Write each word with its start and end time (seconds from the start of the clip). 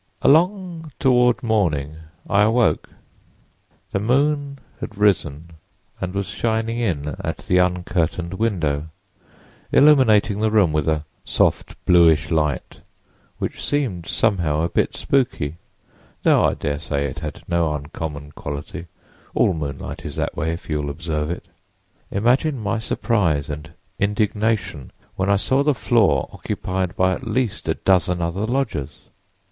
"Along 0.23 0.91
toward 0.97 1.43
morning 1.43 1.97
I 2.27 2.41
awoke. 2.41 2.89
The 3.91 3.99
moon 3.99 4.57
had 4.79 4.97
risen 4.97 5.51
and 5.99 6.15
was 6.15 6.25
shining 6.29 6.79
in 6.79 7.09
at 7.23 7.45
the 7.47 7.59
uncurtained 7.59 8.33
window, 8.33 8.87
illuminating 9.71 10.39
the 10.39 10.49
room 10.49 10.73
with 10.73 10.87
a 10.87 11.05
soft, 11.23 11.75
bluish 11.85 12.31
light 12.31 12.79
which 13.37 13.63
seemed, 13.63 14.07
somehow, 14.07 14.61
a 14.63 14.69
bit 14.69 14.95
spooky, 14.95 15.57
though 16.23 16.45
I 16.45 16.55
dare 16.55 16.79
say 16.79 17.05
it 17.05 17.19
had 17.19 17.43
no 17.47 17.71
uncommon 17.71 18.31
quality; 18.31 18.87
all 19.35 19.53
moonlight 19.53 20.03
is 20.03 20.15
that 20.15 20.35
way 20.35 20.51
if 20.51 20.67
you 20.67 20.79
will 20.81 20.89
observe 20.89 21.29
it. 21.29 21.47
Imagine 22.09 22.57
my 22.57 22.79
surprise 22.79 23.51
and 23.51 23.69
indignation 23.99 24.91
when 25.15 25.29
I 25.29 25.35
saw 25.35 25.61
the 25.61 25.75
floor 25.75 26.27
occupied 26.33 26.95
by 26.95 27.11
at 27.13 27.27
least 27.27 27.69
a 27.69 27.75
dozen 27.75 28.19
other 28.19 28.47
lodgers! 28.47 29.01